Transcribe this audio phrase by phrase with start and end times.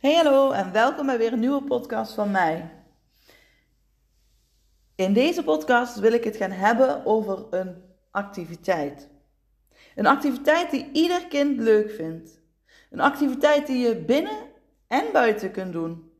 [0.00, 2.70] Hey hallo en welkom bij weer een nieuwe podcast van mij.
[4.94, 9.08] In deze podcast wil ik het gaan hebben over een activiteit.
[9.94, 12.40] Een activiteit die ieder kind leuk vindt.
[12.90, 14.38] Een activiteit die je binnen
[14.86, 16.12] en buiten kunt doen.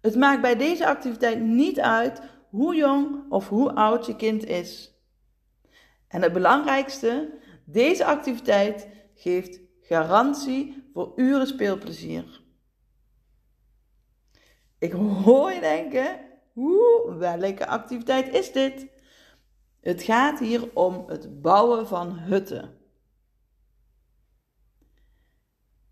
[0.00, 2.20] Het maakt bij deze activiteit niet uit
[2.50, 4.94] hoe jong of hoe oud je kind is.
[6.08, 7.30] En het belangrijkste,
[7.64, 12.42] deze activiteit geeft garantie voor uren speelplezier.
[14.78, 16.20] Ik hoor je denken,
[16.52, 18.86] hoe, welke activiteit is dit?
[19.80, 22.78] Het gaat hier om het bouwen van hutten.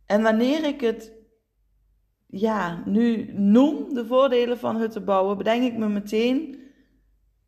[0.06, 1.12] En wanneer ik het
[2.26, 6.62] ja, nu noem, de voordelen van hutten bouwen, bedenk ik me meteen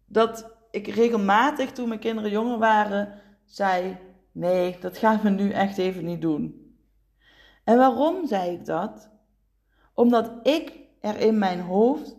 [0.07, 3.99] dat ik regelmatig toen mijn kinderen jonger waren, zei:
[4.37, 6.75] Nee, dat gaan we nu echt even niet doen.
[7.65, 9.11] En waarom zei ik dat?
[9.95, 12.17] Omdat ik er in mijn hoofd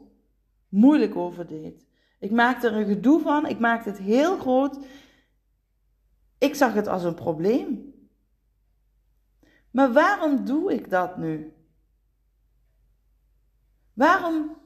[0.70, 1.88] moeilijk over deed.
[2.20, 4.80] Ik maakte er een gedoe van, ik maakte het heel groot.
[6.38, 7.94] Ik zag het als een probleem.
[9.72, 11.54] Maar waarom doe ik dat nu?
[13.94, 14.58] Waarom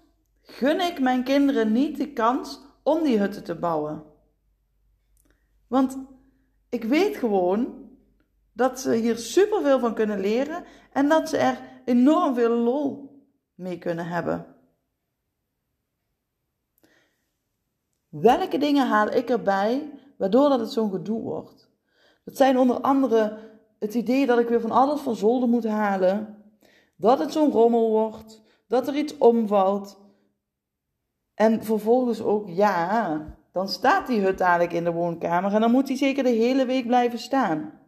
[0.41, 4.03] gun ik mijn kinderen niet de kans om die hutten te bouwen?
[5.67, 5.97] Want
[6.71, 7.89] ik weet gewoon
[8.53, 13.19] dat ze hier superveel van kunnen leren en dat ze er enorm veel lol
[13.55, 14.55] mee kunnen hebben.
[18.09, 21.69] Welke dingen haal ik erbij waardoor dat het zo'n gedoe wordt?
[22.23, 23.37] Dat zijn onder andere
[23.79, 26.43] het idee dat ik weer van alles van zolder moet halen,
[26.95, 29.99] dat het zo'n rommel wordt, dat er iets omvalt.
[31.33, 35.87] En vervolgens ook, ja, dan staat die hut dadelijk in de woonkamer en dan moet
[35.87, 37.79] die zeker de hele week blijven staan.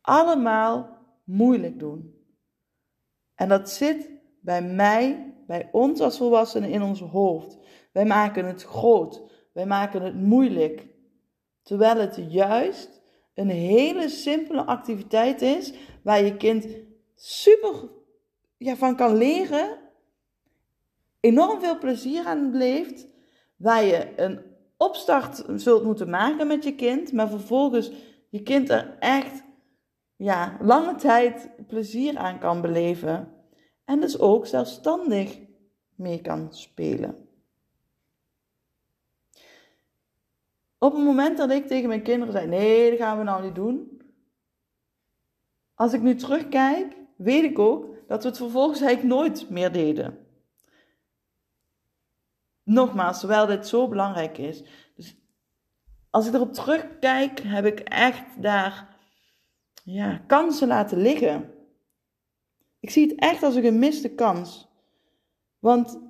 [0.00, 2.14] Allemaal moeilijk doen.
[3.34, 7.58] En dat zit bij mij, bij ons als volwassenen in ons hoofd.
[7.92, 10.86] Wij maken het groot, wij maken het moeilijk.
[11.62, 13.00] Terwijl het juist
[13.34, 15.72] een hele simpele activiteit is
[16.02, 16.66] waar je kind
[17.14, 17.88] super
[18.58, 19.78] van kan leren,
[21.20, 23.06] enorm veel plezier aan beleeft,
[23.56, 24.49] waar je een
[24.82, 27.90] opstart zult moeten maken met je kind, maar vervolgens
[28.28, 29.42] je kind er echt
[30.16, 33.32] ja, lange tijd plezier aan kan beleven
[33.84, 35.38] en dus ook zelfstandig
[35.94, 37.28] mee kan spelen.
[40.78, 43.54] Op het moment dat ik tegen mijn kinderen zei: nee, dat gaan we nou niet
[43.54, 44.02] doen.
[45.74, 50.29] Als ik nu terugkijk, weet ik ook dat we het vervolgens eigenlijk nooit meer deden.
[52.62, 54.62] Nogmaals, terwijl dit zo belangrijk is.
[54.96, 55.16] Dus
[56.10, 58.96] als ik erop terugkijk, heb ik echt daar
[59.84, 61.54] ja, kansen laten liggen.
[62.80, 64.68] Ik zie het echt als een gemiste kans.
[65.58, 66.00] Want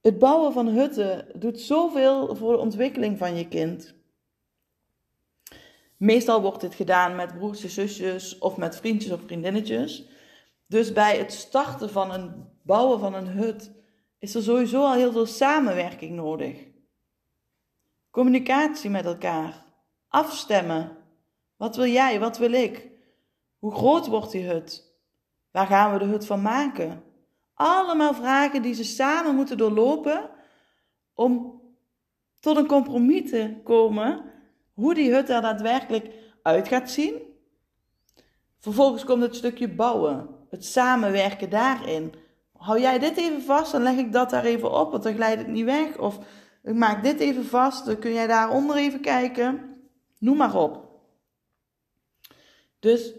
[0.00, 3.94] het bouwen van hutten doet zoveel voor de ontwikkeling van je kind.
[5.96, 10.08] Meestal wordt dit gedaan met broertjes, zusjes of met vriendjes of vriendinnetjes.
[10.66, 13.72] Dus bij het starten van een bouwen van een hut
[14.24, 16.56] is er sowieso al heel veel samenwerking nodig.
[18.10, 19.64] Communicatie met elkaar.
[20.08, 20.96] Afstemmen.
[21.56, 22.20] Wat wil jij?
[22.20, 22.90] Wat wil ik?
[23.58, 24.94] Hoe groot wordt die hut?
[25.50, 27.02] Waar gaan we de hut van maken?
[27.54, 30.30] Allemaal vragen die ze samen moeten doorlopen
[31.14, 31.60] om
[32.40, 34.24] tot een compromis te komen
[34.72, 36.10] hoe die hut er daadwerkelijk
[36.42, 37.14] uit gaat zien.
[38.58, 42.14] Vervolgens komt het stukje bouwen, het samenwerken daarin.
[42.64, 45.38] Hou jij dit even vast, dan leg ik dat daar even op, want dan glijdt
[45.40, 45.98] het niet weg.
[45.98, 46.18] Of
[46.62, 49.76] ik maak dit even vast, dan kun jij daaronder even kijken.
[50.18, 50.88] Noem maar op.
[52.78, 53.12] Dus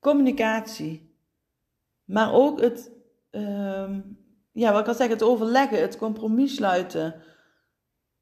[0.00, 1.16] communicatie.
[2.04, 2.90] Maar ook het,
[3.30, 3.98] uh,
[4.52, 7.22] ja, wat ik al het overleggen, het compromis sluiten.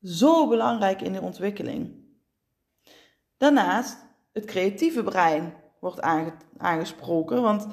[0.03, 1.95] Zo belangrijk in de ontwikkeling.
[3.37, 3.99] Daarnaast,
[4.33, 6.01] het creatieve brein wordt
[6.57, 7.43] aangesproken.
[7.43, 7.67] Want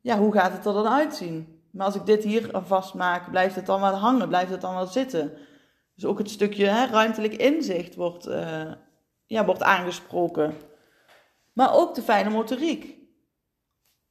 [0.00, 1.53] ja, hoe gaat het er dan uitzien?
[1.74, 4.86] Maar als ik dit hier vastmaak, blijft het dan wel hangen, blijft het dan wel
[4.86, 5.32] zitten?
[5.94, 8.72] Dus ook het stukje hè, ruimtelijk inzicht wordt, uh,
[9.26, 10.54] ja, wordt aangesproken.
[11.52, 12.98] Maar ook de fijne motoriek.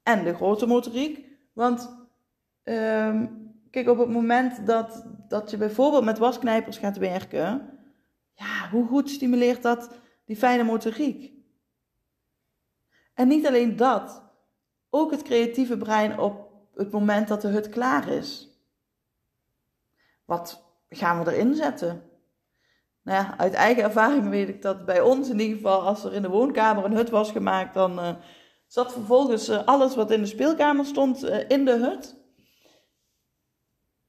[0.03, 1.25] En de grote motoriek.
[1.53, 2.07] Want
[2.63, 3.27] ehm,
[3.69, 7.79] kijk, op het moment dat, dat je bijvoorbeeld met wasknijpers gaat werken,
[8.33, 9.89] ja, hoe goed stimuleert dat
[10.25, 11.33] die fijne motoriek?
[13.13, 14.23] En niet alleen dat,
[14.89, 18.49] ook het creatieve brein op het moment dat de hut klaar is.
[20.25, 22.03] Wat gaan we erin zetten?
[23.01, 26.13] Nou ja, uit eigen ervaring weet ik dat bij ons in ieder geval, als er
[26.13, 28.15] in de woonkamer een hut was gemaakt, dan uh,
[28.73, 32.15] Zat vervolgens uh, alles wat in de speelkamer stond uh, in de hut.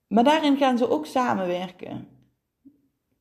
[0.07, 2.09] Maar daarin gaan ze ook samenwerken.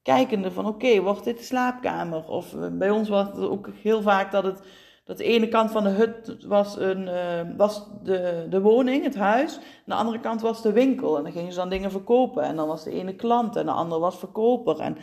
[0.01, 2.27] Kijkende van oké, okay, wordt dit de slaapkamer?
[2.27, 4.61] Of bij ons was het ook heel vaak dat het
[5.03, 9.15] dat de ene kant van de hut was, een, uh, was de, de woning, het
[9.15, 9.55] huis.
[9.55, 11.17] En de andere kant was de winkel.
[11.17, 12.43] En dan gingen ze dan dingen verkopen.
[12.43, 14.79] En dan was de ene klant en de andere was verkoper.
[14.79, 14.97] En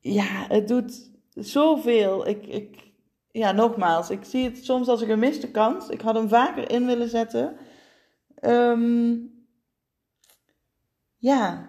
[0.00, 2.26] ja, het doet zoveel.
[2.26, 2.92] Ik, ik,
[3.30, 5.88] ja, nogmaals, ik zie het soms als een gemiste kans.
[5.88, 7.56] Ik had hem vaker in willen zetten.
[8.40, 9.32] Um,
[11.16, 11.68] ja,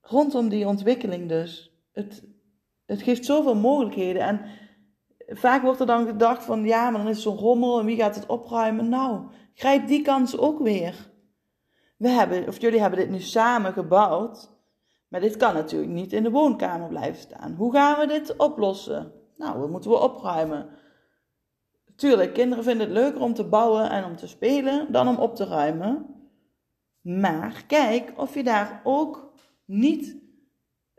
[0.00, 1.72] rondom die ontwikkeling dus.
[1.92, 2.22] Het,
[2.86, 4.22] het geeft zoveel mogelijkheden.
[4.22, 4.40] En
[5.28, 8.14] vaak wordt er dan gedacht van ja, maar dan is zo'n rommel en wie gaat
[8.14, 8.88] het opruimen?
[8.88, 11.10] Nou, grijp die kans ook weer.
[11.96, 14.50] We hebben, of jullie hebben dit nu samen gebouwd,
[15.08, 17.54] maar dit kan natuurlijk niet in de woonkamer blijven staan.
[17.54, 19.12] Hoe gaan we dit oplossen?
[19.36, 20.68] Nou, we moeten we opruimen.
[21.96, 25.34] Tuurlijk, kinderen vinden het leuker om te bouwen en om te spelen dan om op
[25.34, 26.06] te ruimen.
[27.00, 29.32] Maar kijk of je daar ook
[29.64, 30.16] niet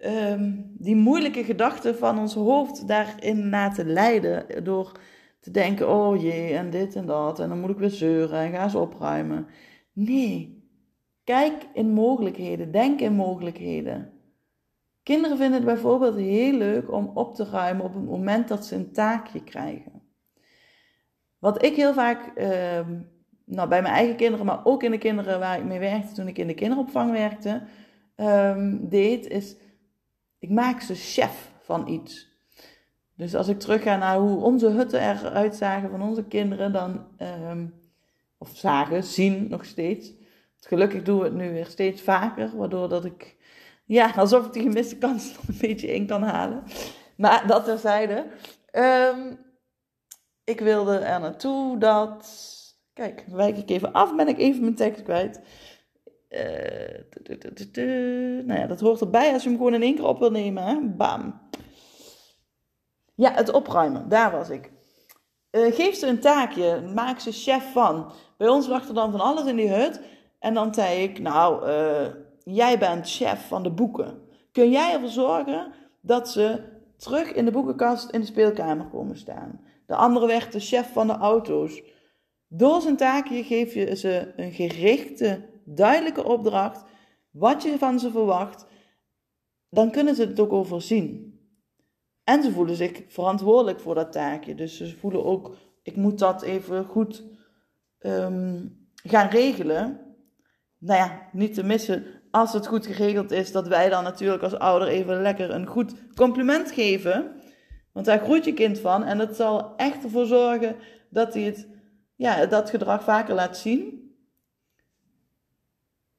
[0.05, 4.63] um, die moeilijke gedachten van ons hoofd daarin laten leiden.
[4.63, 4.99] Door
[5.39, 7.39] te denken, oh jee, en dit en dat.
[7.39, 9.47] En dan moet ik weer zeuren en ga eens opruimen.
[9.93, 10.63] Nee,
[11.23, 12.71] kijk in mogelijkheden.
[12.71, 14.13] Denk in mogelijkheden.
[15.03, 18.75] Kinderen vinden het bijvoorbeeld heel leuk om op te ruimen op het moment dat ze
[18.75, 20.01] een taakje krijgen.
[21.39, 22.87] Wat ik heel vaak, uh,
[23.45, 26.27] nou bij mijn eigen kinderen, maar ook in de kinderen waar ik mee werkte toen
[26.27, 27.61] ik in de kinderopvang werkte,
[28.15, 29.57] um, deed, is
[30.39, 32.27] ik maak ze chef van iets.
[33.15, 37.07] Dus als ik terug ga naar hoe onze hutten eruit zagen van onze kinderen, dan,
[37.49, 37.73] um,
[38.37, 40.13] of zagen, zien nog steeds.
[40.59, 43.35] Gelukkig doen we het nu weer steeds vaker, waardoor dat ik,
[43.85, 46.63] ja, alsof ik die gemiste kans nog een beetje in kan halen.
[47.17, 48.25] Maar dat terzijde.
[48.71, 49.39] Um,
[50.43, 52.29] ik wilde er naartoe dat,
[52.93, 55.41] kijk, wijk ik even af, ben ik even mijn tekst kwijt.
[56.29, 56.43] Uh,
[58.45, 60.63] nou ja, dat hoort erbij als je hem gewoon in één keer op wil nemen.
[60.63, 60.79] Hè?
[60.81, 61.41] Bam.
[63.15, 64.09] Ja, het opruimen.
[64.09, 64.71] Daar was ik.
[65.51, 66.81] Uh, geef ze een taakje.
[66.95, 68.11] Maak ze chef van.
[68.37, 70.01] Bij ons lag er dan van alles in die hut.
[70.39, 72.07] En dan zei ik, nou, uh,
[72.43, 74.21] jij bent chef van de boeken.
[74.51, 76.63] Kun jij ervoor zorgen dat ze
[76.97, 79.61] terug in de boekenkast in de speelkamer komen staan?
[79.85, 81.81] De andere werd de chef van de auto's.
[82.47, 86.83] Door zijn taakje geef je ze een gerichte duidelijke opdracht,
[87.31, 88.65] wat je van ze verwacht,
[89.69, 91.39] dan kunnen ze het ook overzien.
[92.23, 94.55] En ze voelen zich verantwoordelijk voor dat taakje.
[94.55, 97.23] Dus ze voelen ook, ik moet dat even goed
[97.99, 99.99] um, gaan regelen.
[100.77, 104.59] Nou ja, niet te missen, als het goed geregeld is, dat wij dan natuurlijk als
[104.59, 107.31] ouder even lekker een goed compliment geven.
[107.91, 110.75] Want daar groeit je kind van en dat zal echt ervoor zorgen
[111.09, 111.67] dat hij het,
[112.15, 114.08] ja, dat gedrag vaker laat zien.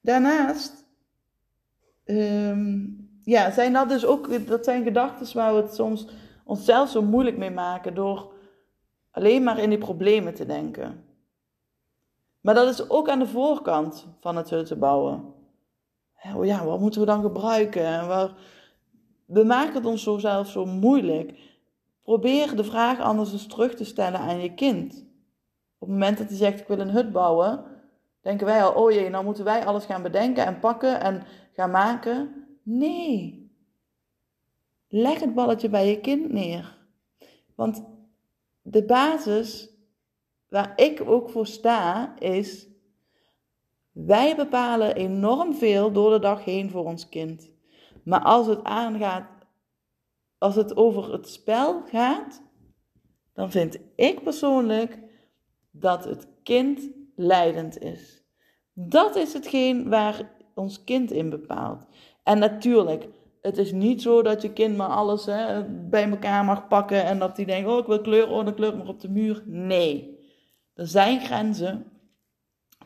[0.01, 0.85] Daarnaast
[2.05, 6.07] um, ja, zijn dat dus ook, dat zijn gedachten waar we het soms
[6.45, 8.33] onszelf zo moeilijk mee maken door
[9.11, 11.05] alleen maar in die problemen te denken.
[12.41, 15.35] Maar dat is ook aan de voorkant van het huttenbouwen.
[16.15, 16.41] bouwen.
[16.41, 18.09] Oh ja, wat moeten we dan gebruiken?
[19.27, 21.39] We maken het ons zo zelf zo moeilijk.
[22.03, 24.93] Probeer de vraag anders eens terug te stellen aan je kind.
[25.79, 27.65] Op het moment dat hij zegt: Ik wil een hut bouwen,
[28.21, 31.23] denken wij al, oh jee, nou moeten wij alles gaan bedenken en pakken en
[31.53, 32.47] gaan maken.
[32.63, 33.51] Nee.
[34.89, 36.79] Leg het balletje bij je kind neer.
[37.55, 37.85] Want
[38.63, 39.71] de basis
[40.49, 42.69] waar ik ook voor sta is,
[43.93, 47.51] wij bepalen enorm veel door de dag heen voor ons kind.
[48.03, 49.29] Maar als het aangaat,
[50.39, 52.43] als het over het spel gaat,
[53.33, 54.99] dan vind ik persoonlijk
[55.71, 58.23] dat het kind leidend is.
[58.73, 61.87] Dat is hetgeen waar ons kind in bepaalt.
[62.23, 63.09] En natuurlijk,
[63.41, 67.19] het is niet zo dat je kind maar alles hè, bij elkaar mag pakken en
[67.19, 69.43] dat hij denkt, oh ik wil kleur, oh dan kleur maar op de muur.
[69.47, 70.19] Nee,
[70.75, 71.87] er zijn grenzen,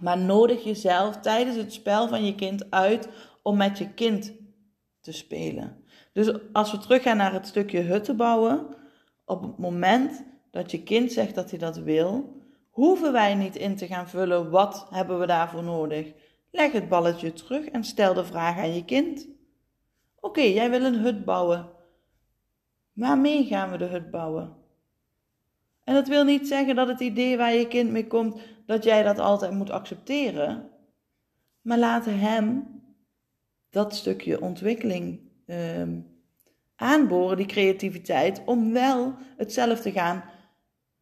[0.01, 3.09] maar nodig jezelf tijdens het spel van je kind uit
[3.43, 4.33] om met je kind
[5.01, 5.85] te spelen.
[6.13, 8.67] Dus als we teruggaan naar het stukje hutten bouwen,
[9.25, 12.43] op het moment dat je kind zegt dat hij dat wil,
[12.75, 16.13] hoeven wij niet in te gaan vullen wat hebben we daarvoor nodig.
[16.51, 19.29] Leg het balletje terug en stel de vraag aan je kind.
[20.21, 21.69] Oké, jij wil een hut bouwen.
[22.93, 24.57] Waarmee gaan we de hut bouwen?
[25.85, 29.03] En dat wil niet zeggen dat het idee waar je kind mee komt, dat jij
[29.03, 30.71] dat altijd moet accepteren.
[31.61, 32.67] Maar laat hem
[33.71, 36.01] dat stukje ontwikkeling ehm,
[36.77, 40.25] aanboren, die creativiteit, om wel het zelf te gaan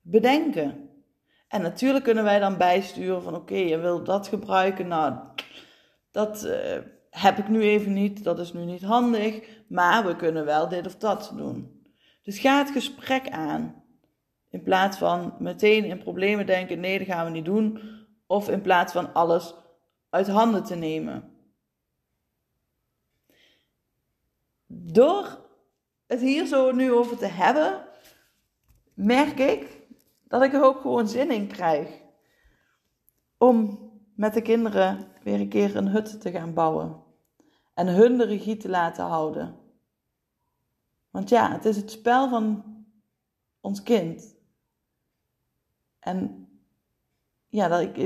[0.00, 0.81] bedenken.
[1.52, 4.88] En natuurlijk kunnen wij dan bijsturen van oké, je wil dat gebruiken.
[4.88, 5.18] Nou,
[6.10, 6.78] dat uh,
[7.10, 9.40] heb ik nu even niet, dat is nu niet handig.
[9.68, 11.84] Maar we kunnen wel dit of dat doen.
[12.22, 13.84] Dus ga het gesprek aan.
[14.50, 17.80] In plaats van meteen in problemen denken, nee, dat gaan we niet doen.
[18.26, 19.54] Of in plaats van alles
[20.10, 21.30] uit handen te nemen.
[24.66, 25.38] Door
[26.06, 27.84] het hier zo nu over te hebben,
[28.94, 29.81] merk ik
[30.32, 32.00] dat ik er ook gewoon zin in krijg.
[33.38, 33.78] Om
[34.14, 37.02] met de kinderen weer een keer een hut te gaan bouwen.
[37.74, 39.56] En hun de regie te laten houden.
[41.10, 42.64] Want ja, het is het spel van
[43.60, 44.34] ons kind.
[45.98, 46.48] En
[47.48, 47.96] ja, dat ik,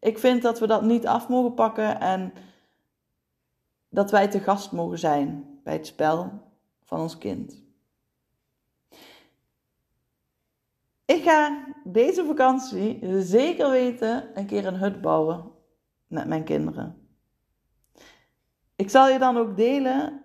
[0.00, 2.32] ik vind dat we dat niet af mogen pakken en
[3.88, 6.30] dat wij te gast mogen zijn bij het spel
[6.82, 7.62] van ons kind.
[11.10, 15.52] Ik ga deze vakantie zeker weten een keer een hut bouwen
[16.06, 17.08] met mijn kinderen.
[18.76, 20.22] Ik zal je dan ook delen,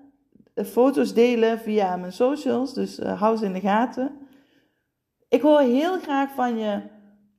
[0.55, 4.27] foto's delen via mijn socials, dus uh, hou ze in de gaten.
[5.29, 6.81] Ik hoor heel graag van je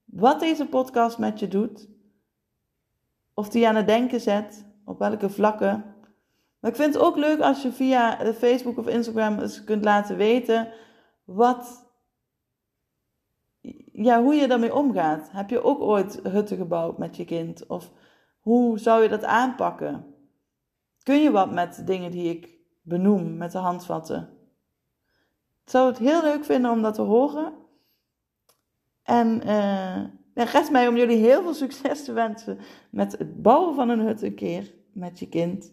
[0.04, 1.88] wat deze podcast met je doet.
[3.34, 5.94] Of die aan het denken zet, op welke vlakken.
[6.60, 10.16] Maar ik vind het ook leuk als je via Facebook of Instagram eens kunt laten
[10.16, 10.72] weten
[11.24, 11.85] wat,
[13.96, 15.28] ja, hoe je daarmee omgaat.
[15.32, 17.66] Heb je ook ooit hutten gebouwd met je kind?
[17.66, 17.92] Of
[18.40, 20.14] hoe zou je dat aanpakken?
[21.02, 24.28] Kun je wat met dingen die ik benoem, met de handvatten?
[25.64, 27.52] Ik zou het heel leuk vinden om dat te horen.
[29.02, 32.58] En uh, rest mij om jullie heel veel succes te wensen
[32.90, 35.72] met het bouwen van een hut een keer met je kind.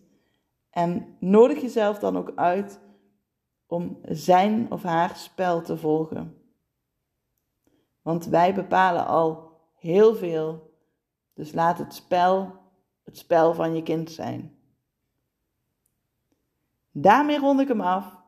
[0.69, 2.79] En nodig jezelf dan ook uit
[3.67, 6.42] om zijn of haar spel te volgen.
[8.03, 10.71] Want wij bepalen al heel veel.
[11.33, 12.61] Dus laat het spel
[13.03, 14.57] het spel van je kind zijn.
[16.91, 18.21] Daarmee rond ik hem af.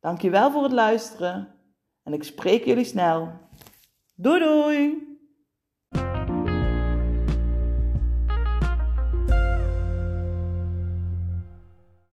[0.00, 1.54] Dankjewel voor het luisteren
[2.02, 3.32] en ik spreek jullie snel.
[4.14, 5.11] Doei doei!